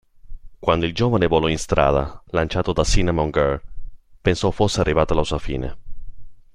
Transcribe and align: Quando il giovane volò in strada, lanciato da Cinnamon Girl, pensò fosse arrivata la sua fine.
Quando 0.59 0.87
il 0.87 0.95
giovane 0.95 1.27
volò 1.27 1.47
in 1.47 1.59
strada, 1.59 2.23
lanciato 2.31 2.73
da 2.73 2.83
Cinnamon 2.83 3.29
Girl, 3.29 3.61
pensò 4.19 4.49
fosse 4.49 4.79
arrivata 4.79 5.13
la 5.13 5.23
sua 5.23 5.37
fine. 5.37 5.77